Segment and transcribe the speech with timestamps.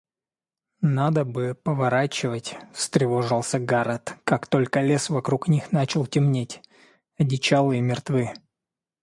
[0.99, 6.59] –Надо бы поворачивать,– встревожился Гаред, как только лес вокруг них начал темнеть.–
[7.19, 8.33] Одичалые мертвы.